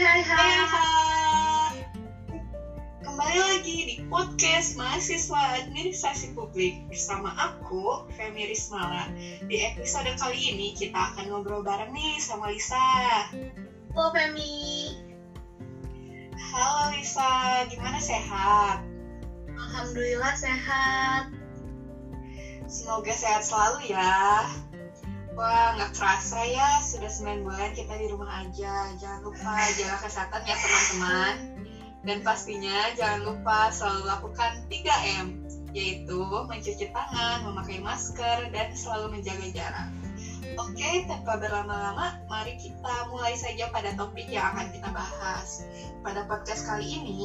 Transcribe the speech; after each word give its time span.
hai 0.00 0.22
hai. 0.24 0.52
hai. 0.64 1.76
Kembali 3.04 3.36
lagi 3.36 3.76
di 3.84 3.96
podcast 4.08 4.80
mahasiswa 4.80 5.60
administrasi 5.60 6.32
publik 6.32 6.88
bersama 6.88 7.36
aku, 7.36 8.08
Femi 8.16 8.48
Rismala. 8.48 9.12
Di 9.44 9.60
episode 9.60 10.08
kali 10.16 10.56
ini 10.56 10.72
kita 10.72 10.96
akan 10.96 11.28
ngobrol 11.28 11.60
bareng 11.60 11.92
nih 11.92 12.16
sama 12.16 12.48
Lisa. 12.48 12.80
Halo 13.92 14.08
Femi. 14.16 14.96
Halo 16.48 16.96
Lisa, 16.96 17.68
gimana 17.68 18.00
sehat? 18.00 18.80
Alhamdulillah 19.52 20.32
sehat. 20.32 21.28
Semoga 22.72 23.12
sehat 23.12 23.44
selalu 23.44 23.92
ya. 23.92 24.48
Wah, 25.40 25.72
nggak 25.72 25.96
kerasa 25.96 26.44
ya, 26.44 26.84
sudah 26.84 27.08
9 27.08 27.48
bulan 27.48 27.72
kita 27.72 27.96
di 27.96 28.12
rumah 28.12 28.44
aja. 28.44 28.92
Jangan 29.00 29.24
lupa 29.24 29.56
jaga 29.72 29.96
kesehatan 30.04 30.44
ya 30.44 30.52
teman-teman. 30.52 31.34
Dan 32.04 32.20
pastinya 32.20 32.92
jangan 32.92 33.24
lupa 33.24 33.72
selalu 33.72 34.04
lakukan 34.04 34.52
3M, 34.68 35.26
yaitu 35.72 36.20
mencuci 36.20 36.92
tangan, 36.92 37.48
memakai 37.48 37.80
masker, 37.80 38.52
dan 38.52 38.68
selalu 38.76 39.16
menjaga 39.16 39.48
jarak. 39.48 39.88
Oke, 40.58 41.06
tanpa 41.06 41.38
berlama-lama, 41.38 42.18
mari 42.26 42.58
kita 42.58 43.06
mulai 43.14 43.38
saja 43.38 43.70
pada 43.70 43.94
topik 43.94 44.26
yang 44.26 44.50
akan 44.50 44.74
kita 44.74 44.90
bahas. 44.90 45.62
Pada 46.02 46.26
podcast 46.26 46.66
kali 46.66 46.90
ini, 46.90 47.22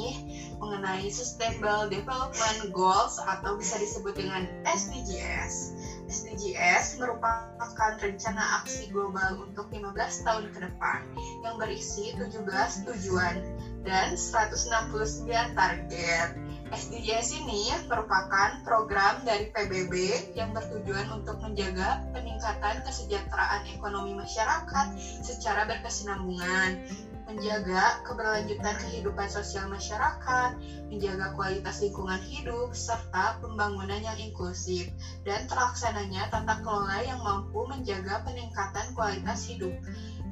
mengenai 0.62 1.10
Sustainable 1.10 1.90
Development 1.90 2.70
Goals 2.70 3.18
atau 3.18 3.58
bisa 3.58 3.82
disebut 3.82 4.14
dengan 4.14 4.46
SDGs. 4.70 5.74
SDGs 6.06 7.02
merupakan 7.02 7.98
rencana 7.98 8.62
aksi 8.62 8.94
global 8.94 9.42
untuk 9.42 9.74
15 9.74 10.22
tahun 10.22 10.46
ke 10.54 10.60
depan 10.70 11.00
yang 11.42 11.58
berisi 11.58 12.14
17 12.14 12.46
tujuan 12.86 13.42
dan 13.82 14.14
169 14.14 15.26
target. 15.58 16.45
SDGs 16.74 17.46
ini 17.46 17.70
merupakan 17.86 18.58
program 18.66 19.22
dari 19.22 19.54
PBB 19.54 19.94
yang 20.34 20.50
bertujuan 20.50 21.06
untuk 21.14 21.38
menjaga 21.38 22.02
peningkatan 22.10 22.82
kesejahteraan 22.82 23.70
ekonomi 23.70 24.18
masyarakat 24.18 24.98
secara 25.22 25.70
berkesinambungan, 25.70 26.82
menjaga 27.30 28.02
keberlanjutan 28.02 28.76
kehidupan 28.82 29.30
sosial 29.30 29.70
masyarakat, 29.70 30.58
menjaga 30.90 31.38
kualitas 31.38 31.86
lingkungan 31.86 32.22
hidup, 32.26 32.74
serta 32.74 33.38
pembangunan 33.46 34.02
yang 34.02 34.18
inklusif, 34.18 34.90
dan 35.22 35.46
terlaksananya 35.46 36.34
tata 36.34 36.66
kelola 36.66 36.98
yang 37.06 37.22
mampu 37.22 37.62
menjaga 37.70 38.26
peningkatan 38.26 38.90
kualitas 38.98 39.46
hidup 39.46 39.74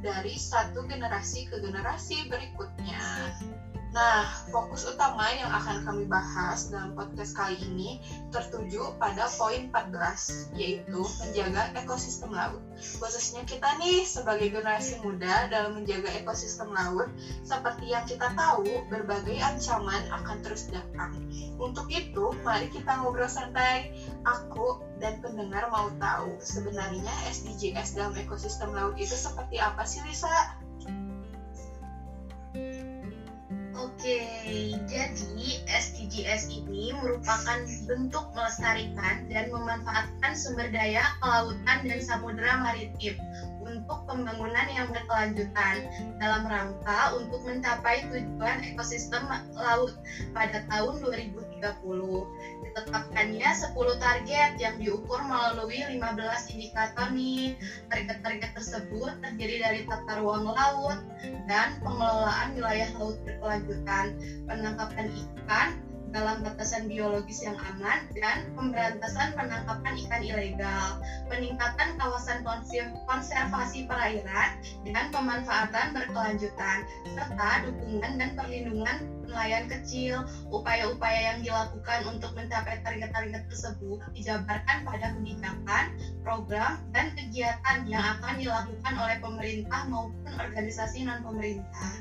dari 0.02 0.34
satu 0.34 0.82
generasi 0.90 1.46
ke 1.46 1.62
generasi 1.62 2.26
berikutnya. 2.26 3.02
Nah, 3.94 4.26
fokus 4.50 4.90
utama 4.90 5.30
yang 5.38 5.54
akan 5.54 5.86
kami 5.86 6.10
bahas 6.10 6.74
dalam 6.74 6.98
podcast 6.98 7.38
kali 7.38 7.62
ini 7.62 8.02
tertuju 8.34 8.98
pada 8.98 9.30
poin 9.38 9.70
14, 9.70 10.50
yaitu 10.58 11.06
menjaga 11.22 11.70
ekosistem 11.78 12.34
laut. 12.34 12.58
Khususnya 12.74 13.46
kita 13.46 13.78
nih 13.78 14.02
sebagai 14.02 14.50
generasi 14.50 14.98
muda 15.06 15.46
dalam 15.54 15.78
menjaga 15.78 16.10
ekosistem 16.18 16.74
laut, 16.74 17.06
seperti 17.46 17.94
yang 17.94 18.02
kita 18.10 18.34
tahu, 18.34 18.66
berbagai 18.90 19.38
ancaman 19.38 20.10
akan 20.10 20.42
terus 20.42 20.74
datang. 20.74 21.14
Untuk 21.62 21.86
itu, 21.94 22.34
mari 22.42 22.74
kita 22.74 22.98
ngobrol 22.98 23.30
santai. 23.30 23.94
Aku 24.26 24.82
dan 24.98 25.22
pendengar 25.22 25.70
mau 25.70 25.94
tahu 26.02 26.34
sebenarnya 26.42 27.14
SDGs 27.30 27.94
dalam 27.94 28.18
ekosistem 28.18 28.74
laut 28.74 28.98
itu 28.98 29.14
seperti 29.14 29.62
apa 29.62 29.86
sih, 29.86 30.02
Lisa? 30.02 30.63
Oke, 34.04 34.20
jadi 34.84 35.64
SDGs 35.64 36.52
ini 36.52 36.92
merupakan 36.92 37.64
bentuk 37.88 38.36
melestarikan 38.36 39.32
dan 39.32 39.48
memanfaatkan 39.48 40.36
sumber 40.36 40.68
daya 40.76 41.08
kelautan 41.24 41.88
dan 41.88 42.04
samudera 42.04 42.60
maritim 42.60 43.16
untuk 43.64 44.04
pembangunan 44.04 44.68
yang 44.68 44.92
berkelanjutan 44.92 45.88
dalam 46.20 46.44
rangka 46.44 47.16
untuk 47.16 47.48
mencapai 47.48 48.04
tujuan 48.12 48.76
ekosistem 48.76 49.24
laut 49.56 49.96
pada 50.36 50.60
tahun 50.68 51.00
2030. 51.00 51.53
Ditetapkannya 52.64 53.50
10 53.54 53.72
target 54.02 54.50
yang 54.60 54.76
diukur 54.76 55.22
melalui 55.24 55.80
15 55.86 56.52
indikator 56.52 57.08
nih. 57.14 57.54
Target-target 57.88 58.50
tersebut 58.58 59.12
terdiri 59.24 59.62
dari 59.62 59.80
tata 59.86 60.20
ruang 60.20 60.50
laut 60.50 60.98
dan 61.46 61.78
pengelolaan 61.80 62.52
wilayah 62.58 62.90
laut 62.98 63.16
berkelanjutan, 63.24 64.12
penangkapan 64.50 65.06
ikan, 65.08 65.68
dalam 66.14 66.46
batasan 66.46 66.86
biologis 66.86 67.42
yang 67.42 67.58
aman 67.58 68.06
dan 68.14 68.46
pemberantasan 68.54 69.34
penangkapan 69.34 69.94
ikan 70.06 70.22
ilegal, 70.22 71.02
peningkatan 71.28 71.98
kawasan 71.98 72.46
konservasi 73.10 73.90
perairan 73.90 74.62
dan 74.86 75.10
pemanfaatan 75.10 75.98
berkelanjutan, 75.98 76.86
serta 77.18 77.66
dukungan 77.66 78.22
dan 78.22 78.30
perlindungan 78.38 78.98
nelayan 79.26 79.66
kecil. 79.66 80.30
Upaya-upaya 80.54 81.34
yang 81.34 81.40
dilakukan 81.42 82.06
untuk 82.06 82.38
mencapai 82.38 82.86
target-target 82.86 83.50
tersebut 83.50 84.00
dijabarkan 84.14 84.86
pada 84.86 85.18
kebijakan, 85.18 85.86
program, 86.22 86.78
dan 86.94 87.10
kegiatan 87.18 87.90
yang 87.90 88.06
akan 88.22 88.38
dilakukan 88.38 88.94
oleh 88.94 89.18
pemerintah 89.18 89.82
maupun 89.90 90.32
organisasi 90.38 91.10
non-pemerintah. 91.10 91.92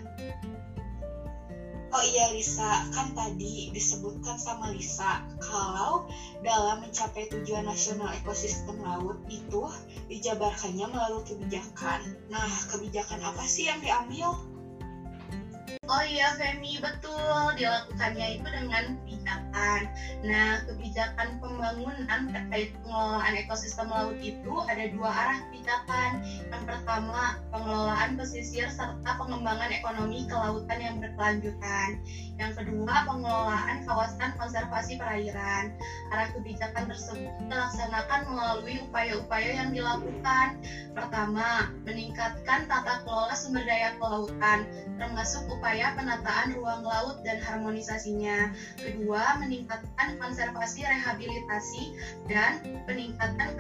Oh 1.93 2.01
iya 2.01 2.33
Lisa, 2.33 2.89
kan 2.89 3.13
tadi 3.13 3.69
disebutkan 3.69 4.41
sama 4.41 4.73
Lisa 4.73 5.21
kalau 5.45 6.09
dalam 6.41 6.81
mencapai 6.81 7.29
tujuan 7.29 7.69
nasional 7.69 8.09
ekosistem 8.17 8.81
laut 8.81 9.21
itu 9.29 9.69
dijabarkannya 10.09 10.89
melalui 10.89 11.21
kebijakan. 11.21 12.01
Nah, 12.33 12.49
kebijakan 12.73 13.21
apa 13.21 13.45
sih 13.45 13.69
yang 13.69 13.77
diambil? 13.85 14.52
Oh 15.93 16.01
iya 16.09 16.33
Femi, 16.41 16.81
betul. 16.81 17.53
Dilakukannya 17.53 18.41
itu 18.41 18.49
dengan 18.49 18.97
kebijakan. 18.97 19.81
Nah, 20.25 20.65
kebijakan 20.65 21.29
pembangunan 21.37 22.21
terkait 22.33 22.73
pengelolaan 22.81 23.35
ekosistem 23.37 23.93
laut 23.93 24.17
itu 24.25 24.55
ada 24.73 24.89
dua 24.89 25.11
arah 25.13 25.39
kebijakan. 25.45 26.11
Yang 26.49 26.65
pertama, 26.65 27.37
pengelolaan 27.53 28.17
pesisir 28.17 28.73
serta 28.73 29.11
pengembangan 29.21 29.69
ekonomi 29.69 30.25
kelautan 30.33 30.81
yang 30.81 30.97
berkelanjutan. 30.97 32.01
Yang 32.41 32.65
kedua, 32.65 32.95
pengelolaan 33.05 33.85
kawasan 33.85 34.33
konservasi 34.41 34.97
perairan. 34.97 35.77
Arah 36.09 36.33
kebijakan 36.33 36.89
tersebut 36.89 37.33
dilaksanakan 37.53 38.21
melalui 38.33 38.81
upaya-upaya 38.89 39.61
yang 39.61 39.71
dilakukan. 39.77 40.57
Pertama, 40.97 41.69
meningkatkan 41.85 42.65
tata 42.65 43.05
kelola 43.05 43.35
sumber 43.37 43.65
daya 43.69 43.93
kelautan, 44.01 44.65
termasuk 44.97 45.45
upaya 45.53 45.82
penataan 45.99 46.55
ruang 46.55 46.87
laut 46.87 47.19
dan 47.27 47.43
harmonisasinya. 47.43 48.55
Kedua, 48.79 49.43
meningkatkan 49.43 50.15
konservasi 50.23 50.87
rehabilitasi 50.87 51.83
dan 52.31 52.63
peningkatan 52.87 53.59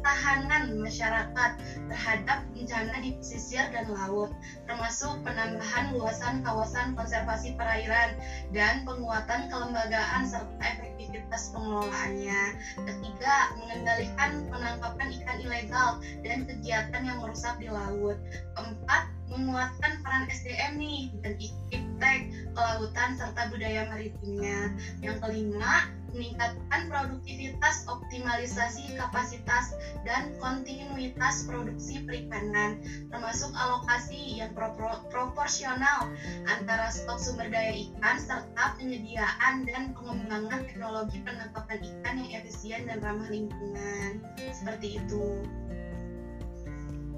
ketahanan 0.00 0.80
masyarakat 0.80 1.50
terhadap 1.92 2.40
bencana 2.56 2.96
di 3.04 3.20
pesisir 3.20 3.68
dan 3.68 3.84
laut, 3.92 4.32
termasuk 4.64 5.20
penambahan 5.20 5.92
luasan 5.92 6.40
kawasan 6.40 6.96
konservasi 6.96 7.52
perairan 7.52 8.16
dan 8.56 8.80
penguatan 8.88 9.52
kelembagaan 9.52 10.24
serta 10.24 10.56
efektivitas 10.64 11.52
pengelolaannya. 11.52 12.42
Ketiga, 12.88 13.34
mengendalikan 13.60 14.30
penangkapan 14.48 15.08
ikan 15.20 15.38
ilegal 15.44 15.90
dan 16.24 16.48
kegiatan 16.48 17.02
yang 17.04 17.20
merusak 17.20 17.60
di 17.60 17.68
laut. 17.68 18.16
Keempat, 18.56 19.04
menguatkan 19.30 20.02
peran 20.02 20.26
SDM 20.26 20.72
nih 20.76 21.02
dan 21.22 21.34
iptek 21.38 22.20
kelautan 22.52 23.10
serta 23.14 23.46
budaya 23.48 23.86
maritimnya. 23.88 24.74
Yang 24.98 25.16
kelima, 25.22 25.86
meningkatkan 26.10 26.90
produktivitas, 26.90 27.86
optimalisasi 27.86 28.98
kapasitas 28.98 29.74
dan 30.02 30.34
kontinuitas 30.42 31.46
produksi 31.46 32.02
perikanan, 32.02 32.82
termasuk 33.08 33.50
alokasi 33.54 34.42
yang 34.42 34.50
pro 34.54 34.74
proporsional 35.08 36.10
antara 36.50 36.90
stok 36.90 37.18
sumber 37.22 37.46
daya 37.50 37.74
ikan 37.74 38.16
serta 38.18 38.74
penyediaan 38.78 39.66
dan 39.66 39.94
pengembangan 39.94 40.66
teknologi 40.66 41.22
penangkapan 41.22 41.78
ikan 41.78 42.14
yang 42.26 42.30
efisien 42.42 42.80
dan 42.90 42.98
ramah 43.02 43.30
lingkungan. 43.30 44.18
Seperti 44.50 44.98
itu. 44.98 45.46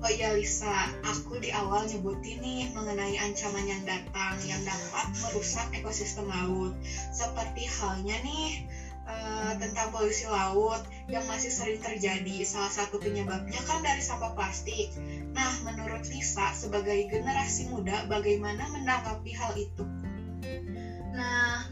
Oh 0.03 0.11
iya 0.11 0.35
Lisa, 0.35 0.91
aku 1.07 1.39
di 1.39 1.55
awal 1.55 1.87
nyebutin 1.87 2.43
nih 2.43 2.75
mengenai 2.75 3.23
ancaman 3.23 3.71
yang 3.71 3.87
datang 3.87 4.35
yang 4.43 4.59
dapat 4.67 5.15
merusak 5.23 5.71
ekosistem 5.79 6.27
laut. 6.27 6.75
Seperti 7.15 7.71
halnya 7.71 8.19
nih 8.19 8.67
uh, 9.07 9.55
tentang 9.63 9.95
polusi 9.95 10.27
laut 10.27 10.83
yang 11.07 11.23
masih 11.31 11.55
sering 11.55 11.79
terjadi. 11.79 12.43
Salah 12.43 12.75
satu 12.75 12.99
penyebabnya 12.99 13.63
kan 13.63 13.79
dari 13.87 14.03
sampah 14.03 14.35
plastik. 14.35 14.91
Nah, 15.39 15.55
menurut 15.63 16.03
Lisa, 16.11 16.51
sebagai 16.51 17.07
generasi 17.07 17.71
muda, 17.71 18.03
bagaimana 18.11 18.75
menanggapi 18.75 19.31
hal 19.39 19.55
itu? 19.55 20.02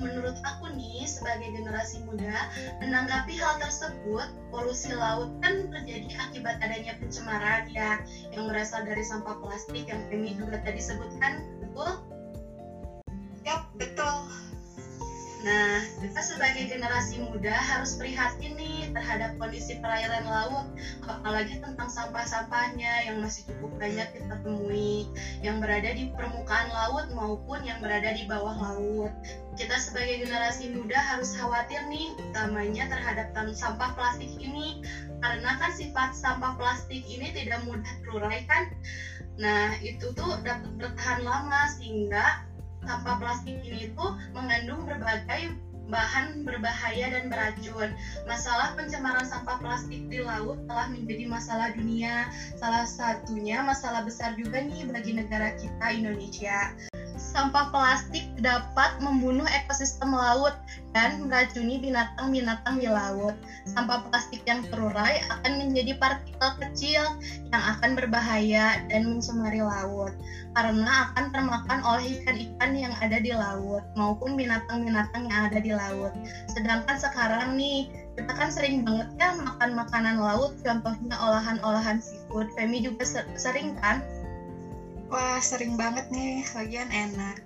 Menurut 0.01 0.41
aku 0.49 0.73
nih, 0.73 1.05
sebagai 1.05 1.53
generasi 1.53 2.01
muda, 2.09 2.49
menanggapi 2.81 3.37
hal 3.37 3.61
tersebut, 3.61 4.33
polusi 4.49 4.97
laut 4.97 5.29
kan 5.45 5.69
terjadi 5.69 6.09
akibat 6.25 6.57
adanya 6.65 6.97
pencemaran 6.97 7.69
ya, 7.71 8.01
yang 8.33 8.49
berasal 8.49 8.81
dari 8.83 9.05
sampah 9.05 9.37
plastik 9.45 9.85
yang 9.87 10.01
Femi 10.09 10.33
juga 10.41 10.57
tadi 10.65 10.81
sebutkan, 10.81 11.45
betul? 11.61 12.01
Yap, 13.45 13.69
betul. 13.77 14.17
Nah, 15.45 15.70
kita 16.01 16.21
sebagai 16.25 16.65
generasi 16.73 17.21
muda 17.21 17.53
harus 17.53 18.01
prihatin 18.01 18.57
nih 18.57 18.89
terhadap 18.97 19.37
kondisi 19.37 19.77
perairan 19.85 20.25
laut, 20.25 20.65
apalagi 21.05 21.61
tentang 21.61 21.93
sampah-sampahnya 21.93 23.05
yang 23.05 23.21
masih 23.21 23.45
cukup 23.53 23.69
banyak 23.77 24.09
kita 24.17 24.35
temui, 24.41 25.05
yang 25.45 25.61
berada 25.61 25.93
di 25.93 26.09
permukaan 26.17 26.73
laut 26.73 27.13
maupun 27.13 27.61
yang 27.69 27.85
berada 27.85 28.17
di 28.17 28.25
bawah 28.25 28.57
laut. 28.57 29.13
Kita 29.61 29.77
sebagai 29.77 30.25
generasi 30.25 30.73
muda 30.73 30.97
harus 30.97 31.37
khawatir 31.37 31.85
nih, 31.93 32.17
utamanya 32.33 32.89
terhadap 32.89 33.37
sampah 33.53 33.93
plastik 33.93 34.33
ini, 34.41 34.81
karena 35.21 35.61
kan 35.61 35.69
sifat 35.77 36.17
sampah 36.17 36.57
plastik 36.57 37.05
ini 37.05 37.29
tidak 37.37 37.61
mudah 37.69 37.93
terurai 38.01 38.41
kan. 38.49 38.73
Nah, 39.37 39.77
itu 39.85 40.17
tuh 40.17 40.41
dapat 40.41 40.73
bertahan 40.81 41.29
lama 41.29 41.69
sehingga 41.77 42.49
sampah 42.89 43.21
plastik 43.21 43.61
ini 43.61 43.93
itu 43.93 44.05
mengandung 44.33 44.89
berbagai 44.89 45.53
bahan 45.91 46.47
berbahaya 46.47 47.11
dan 47.11 47.29
beracun. 47.29 47.91
Masalah 48.25 48.79
pencemaran 48.79 49.27
sampah 49.27 49.59
plastik 49.59 50.07
di 50.07 50.23
laut 50.23 50.63
telah 50.71 50.87
menjadi 50.89 51.27
masalah 51.27 51.75
dunia. 51.75 52.31
Salah 52.57 52.87
satunya 52.87 53.61
masalah 53.67 54.07
besar 54.07 54.39
juga 54.39 54.63
nih 54.63 54.87
bagi 54.89 55.13
negara 55.19 55.53
kita 55.59 55.87
Indonesia 55.93 56.90
sampah 57.41 57.73
plastik 57.73 58.29
dapat 58.45 59.01
membunuh 59.01 59.49
ekosistem 59.49 60.13
laut 60.13 60.53
dan 60.93 61.25
meracuni 61.25 61.81
binatang-binatang 61.81 62.77
di 62.77 62.85
laut. 62.85 63.33
Sampah 63.65 64.05
plastik 64.05 64.45
yang 64.45 64.61
terurai 64.69 65.25
akan 65.33 65.57
menjadi 65.57 65.97
partikel 65.97 66.51
kecil 66.61 67.01
yang 67.49 67.63
akan 67.65 67.97
berbahaya 67.97 68.85
dan 68.93 69.09
mencemari 69.09 69.65
laut 69.65 70.13
karena 70.53 71.09
akan 71.09 71.25
termakan 71.33 71.81
oleh 71.81 72.21
ikan-ikan 72.21 72.77
yang 72.77 72.93
ada 73.01 73.17
di 73.17 73.33
laut 73.33 73.89
maupun 73.97 74.37
binatang-binatang 74.37 75.33
yang 75.33 75.49
ada 75.49 75.65
di 75.65 75.73
laut. 75.73 76.13
Sedangkan 76.53 77.01
sekarang 77.01 77.57
nih 77.57 77.89
kita 78.21 78.37
kan 78.37 78.53
sering 78.53 78.85
banget 78.85 79.09
ya 79.17 79.33
makan 79.33 79.81
makanan 79.81 80.21
laut, 80.21 80.53
contohnya 80.61 81.17
olahan-olahan 81.17 82.05
seafood. 82.05 82.53
Femi 82.53 82.85
juga 82.85 83.25
sering 83.33 83.81
kan 83.81 84.05
Wah, 85.11 85.43
sering 85.43 85.75
banget 85.75 86.07
nih, 86.15 86.47
lagian 86.55 86.87
enak. 86.87 87.43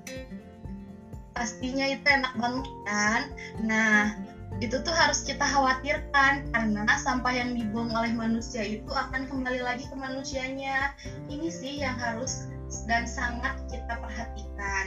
Pastinya 1.33 1.89
itu 1.89 2.05
enak 2.05 2.37
banget 2.37 2.69
kan? 2.85 3.23
Nah, 3.65 4.13
itu 4.61 4.79
tuh 4.85 4.93
harus 4.93 5.25
kita 5.25 5.43
khawatirkan 5.49 6.45
karena 6.53 6.93
sampah 7.01 7.33
yang 7.33 7.57
dibuang 7.57 7.89
oleh 7.97 8.13
manusia 8.13 8.63
itu 8.63 8.93
akan 8.93 9.25
kembali 9.27 9.65
lagi 9.65 9.89
ke 9.89 9.97
manusianya. 9.97 10.93
Ini 11.33 11.49
sih 11.49 11.81
yang 11.81 11.97
harus 11.97 12.53
dan 12.91 13.07
sangat 13.07 13.55
kita 13.71 13.95
perhatikan. 14.03 14.85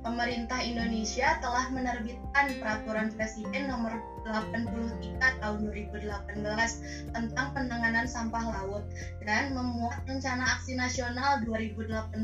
Pemerintah 0.00 0.60
Indonesia 0.64 1.36
telah 1.40 1.68
menerbitkan 1.72 2.56
Peraturan 2.60 3.12
Presiden 3.16 3.68
Nomor 3.68 4.00
83 4.24 5.40
Tahun 5.40 5.58
2018 5.60 7.12
tentang 7.12 7.46
penanganan 7.56 8.04
sampah 8.04 8.44
laut 8.60 8.84
dan 9.24 9.52
memuat 9.52 10.00
Rencana 10.04 10.56
Aksi 10.56 10.76
Nasional 10.76 11.40
2018 11.44 12.16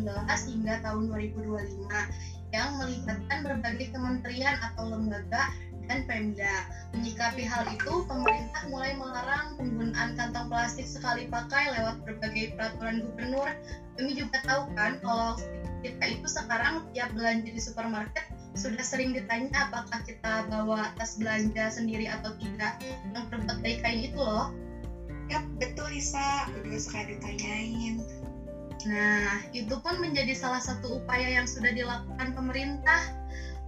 hingga 0.53 0.75
tahun 0.85 1.05
2025 1.13 2.55
yang 2.55 2.79
melibatkan 2.79 3.39
berbagai 3.43 3.93
kementerian 3.93 4.57
atau 4.63 4.89
lembaga 4.89 5.51
dan 5.87 6.07
Pemda. 6.07 6.67
Menyikapi 6.95 7.43
hal 7.47 7.67
itu, 7.71 8.05
pemerintah 8.07 8.63
mulai 8.71 8.93
melarang 8.95 9.59
penggunaan 9.59 10.15
kantong 10.19 10.47
plastik 10.51 10.87
sekali 10.87 11.27
pakai 11.27 11.75
lewat 11.79 12.03
berbagai 12.07 12.55
peraturan 12.55 13.07
gubernur. 13.07 13.51
Kami 13.97 14.13
juga 14.15 14.39
tahu 14.45 14.63
kan 14.77 14.99
kalau 15.01 15.39
kita 15.81 16.05
itu 16.19 16.27
sekarang 16.27 16.87
tiap 16.93 17.11
belanja 17.15 17.49
di 17.49 17.63
supermarket 17.63 18.27
sudah 18.57 18.81
sering 18.81 19.13
ditanya 19.13 19.69
apakah 19.69 20.01
kita 20.09 20.49
bawa 20.49 20.89
tas 20.97 21.21
belanja 21.21 21.69
sendiri 21.69 22.09
atau 22.09 22.33
tidak 22.41 22.81
yang 23.13 23.29
terbuat 23.29 23.61
dari 23.61 23.77
kain 23.85 24.01
itu 24.09 24.17
loh. 24.17 24.49
Yap, 25.29 25.45
betul 25.61 25.93
Lisa. 25.93 26.49
Juga 26.65 26.79
suka 26.81 27.05
ditanyain. 27.05 28.01
Nah, 28.87 29.43
itu 29.51 29.75
pun 29.83 29.99
menjadi 29.99 30.33
salah 30.33 30.63
satu 30.63 31.03
upaya 31.03 31.37
yang 31.37 31.45
sudah 31.45 31.75
dilakukan 31.75 32.33
pemerintah 32.33 33.01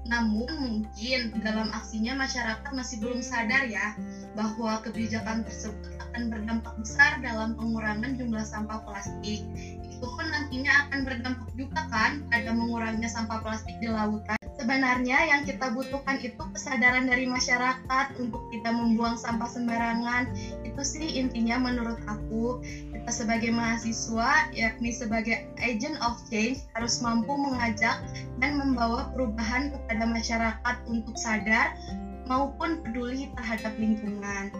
namun 0.06 0.48
mungkin 0.62 1.34
dalam 1.42 1.68
aksinya 1.74 2.14
masyarakat 2.14 2.70
masih 2.70 3.02
belum 3.02 3.20
sadar 3.20 3.66
ya 3.66 3.98
bahwa 4.38 4.78
kebijakan 4.86 5.42
tersebut 5.42 5.98
akan 6.08 6.30
berdampak 6.32 6.74
besar 6.80 7.18
dalam 7.20 7.58
pengurangan 7.58 8.16
jumlah 8.16 8.44
sampah 8.46 8.80
plastik. 8.86 9.42
Itu 9.84 10.06
pun 10.06 10.26
nantinya 10.30 10.88
akan 10.88 10.98
berdampak 11.04 11.48
juga 11.58 11.82
kan 11.90 12.22
pada 12.30 12.54
menguranginya 12.54 13.10
sampah 13.10 13.42
plastik 13.42 13.76
di 13.82 13.90
lautan. 13.90 14.38
Sebenarnya 14.58 15.22
yang 15.30 15.46
kita 15.46 15.70
butuhkan 15.70 16.18
itu 16.18 16.42
kesadaran 16.50 17.06
dari 17.06 17.30
masyarakat 17.30 18.18
untuk 18.18 18.42
tidak 18.50 18.74
membuang 18.74 19.14
sampah 19.14 19.46
sembarangan. 19.46 20.34
Itu 20.66 20.82
sih 20.82 21.22
intinya 21.22 21.62
menurut 21.62 22.02
aku. 22.10 22.58
Sebagai 23.06 23.54
mahasiswa, 23.54 24.50
yakni 24.50 24.90
sebagai 24.90 25.46
agent 25.62 25.94
of 26.02 26.18
change, 26.26 26.66
harus 26.74 26.98
mampu 26.98 27.38
mengajak 27.38 28.02
dan 28.42 28.58
membawa 28.58 29.06
perubahan 29.14 29.70
kepada 29.70 30.04
masyarakat 30.04 30.76
untuk 30.90 31.14
sadar 31.14 31.78
maupun 32.26 32.82
peduli 32.82 33.30
terhadap 33.38 33.72
lingkungan. 33.78 34.50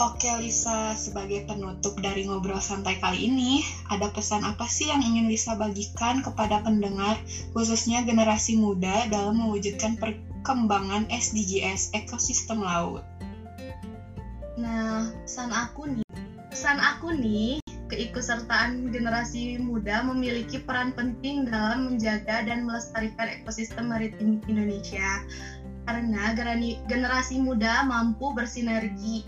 Oke 0.00 0.26
Lisa, 0.40 0.96
sebagai 0.98 1.46
penutup 1.46 1.94
dari 2.00 2.26
ngobrol 2.26 2.58
santai 2.58 2.98
kali 2.98 3.28
ini, 3.28 3.62
ada 3.86 4.10
pesan 4.10 4.42
apa 4.42 4.66
sih 4.66 4.90
yang 4.90 4.98
ingin 4.98 5.30
Lisa 5.30 5.54
bagikan 5.54 6.24
kepada 6.24 6.64
pendengar, 6.64 7.20
khususnya 7.54 8.02
generasi 8.02 8.58
muda 8.58 9.06
dalam 9.06 9.38
mewujudkan 9.38 10.00
perkembangan 10.00 11.06
SDGs 11.06 11.94
ekosistem 11.94 12.64
laut? 12.64 13.04
Nah, 14.60 15.08
pesan 15.24 15.48
aku 15.48 15.88
nih, 15.88 16.08
pesan 16.52 16.76
aku 16.76 17.16
nih, 17.16 17.56
keikutsertaan 17.88 18.92
generasi 18.92 19.56
muda 19.60 20.04
memiliki 20.04 20.60
peran 20.60 20.92
penting 20.92 21.48
dalam 21.48 21.88
menjaga 21.88 22.44
dan 22.44 22.68
melestarikan 22.68 23.32
ekosistem 23.32 23.88
maritim 23.88 24.44
Indonesia. 24.48 25.24
Karena 25.82 26.30
generasi 26.86 27.42
muda 27.42 27.82
mampu 27.82 28.30
bersinergi 28.36 29.26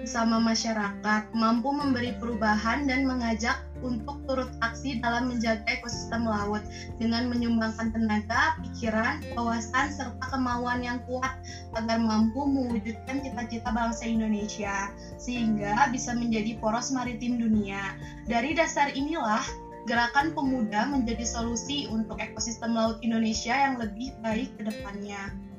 bersama 0.00 0.40
masyarakat, 0.40 1.22
mampu 1.36 1.68
memberi 1.74 2.16
perubahan 2.16 2.88
dan 2.88 3.04
mengajak 3.04 3.60
untuk 3.82 4.22
turut 4.24 4.48
aksi 4.62 5.02
dalam 5.02 5.28
menjaga 5.28 5.66
ekosistem 5.68 6.24
laut 6.24 6.62
dengan 6.96 7.28
menyumbangkan 7.28 7.90
tenaga, 7.90 8.56
pikiran, 8.62 9.20
wawasan, 9.34 9.90
serta 9.90 10.24
kemauan 10.30 10.80
yang 10.86 11.02
kuat 11.04 11.34
agar 11.76 11.98
mampu 11.98 12.46
mewujudkan 12.46 13.20
cita-cita 13.20 13.68
bangsa 13.74 14.06
Indonesia 14.06 14.88
sehingga 15.18 15.90
bisa 15.90 16.14
menjadi 16.14 16.56
poros 16.62 16.94
maritim 16.94 17.42
dunia. 17.42 17.98
Dari 18.30 18.54
dasar 18.54 18.94
inilah 18.94 19.42
gerakan 19.90 20.30
pemuda 20.30 20.86
menjadi 20.86 21.26
solusi 21.26 21.90
untuk 21.90 22.22
ekosistem 22.22 22.78
laut 22.78 23.02
Indonesia 23.02 23.52
yang 23.52 23.82
lebih 23.82 24.14
baik 24.22 24.54
ke 24.54 24.70
depannya. 24.70 25.51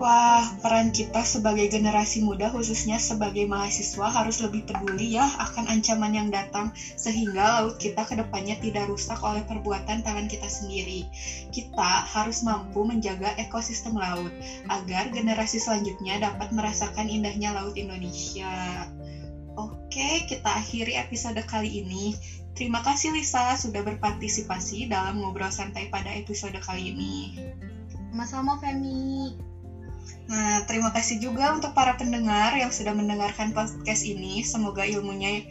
Wah, 0.00 0.40
peran 0.64 0.88
kita 0.88 1.20
sebagai 1.20 1.68
generasi 1.68 2.24
muda 2.24 2.48
khususnya 2.48 2.96
sebagai 2.96 3.44
mahasiswa 3.44 4.08
harus 4.08 4.40
lebih 4.40 4.64
peduli 4.64 5.20
ya 5.20 5.28
akan 5.28 5.68
ancaman 5.68 6.16
yang 6.16 6.28
datang 6.32 6.72
sehingga 6.76 7.60
laut 7.60 7.76
kita 7.76 8.00
ke 8.08 8.16
depannya 8.16 8.56
tidak 8.56 8.88
rusak 8.88 9.20
oleh 9.20 9.44
perbuatan 9.44 10.00
tangan 10.00 10.26
kita 10.32 10.48
sendiri. 10.48 11.04
Kita 11.52 12.08
harus 12.08 12.40
mampu 12.40 12.88
menjaga 12.88 13.36
ekosistem 13.36 13.92
laut 13.92 14.32
agar 14.72 15.12
generasi 15.12 15.60
selanjutnya 15.60 16.24
dapat 16.24 16.48
merasakan 16.56 17.12
indahnya 17.12 17.52
laut 17.52 17.76
Indonesia. 17.76 18.88
Oke, 19.60 20.24
kita 20.24 20.48
akhiri 20.56 20.96
episode 20.96 21.40
kali 21.44 21.84
ini. 21.84 22.16
Terima 22.56 22.80
kasih 22.80 23.12
Lisa 23.12 23.56
sudah 23.60 23.84
berpartisipasi 23.84 24.88
dalam 24.88 25.20
ngobrol 25.20 25.52
santai 25.52 25.92
pada 25.92 26.08
episode 26.16 26.56
kali 26.64 26.96
ini. 26.96 27.36
Sama-sama 28.12 28.56
Femi. 28.60 29.51
Nah, 30.30 30.62
terima 30.64 30.88
kasih 30.94 31.18
juga 31.18 31.50
untuk 31.52 31.74
para 31.74 31.92
pendengar 31.98 32.54
yang 32.54 32.70
sudah 32.70 32.94
mendengarkan 32.94 33.50
podcast 33.50 34.06
ini. 34.06 34.40
Semoga 34.40 34.86
ilmunya 34.86 35.42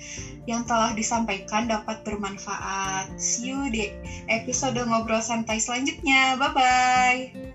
yang 0.48 0.64
telah 0.66 0.96
disampaikan 0.96 1.68
dapat 1.70 2.02
bermanfaat. 2.02 3.12
See 3.20 3.52
you 3.52 3.68
di 3.70 3.86
episode 4.32 4.80
ngobrol 4.82 5.22
santai 5.22 5.60
selanjutnya. 5.60 6.40
Bye-bye. 6.40 7.51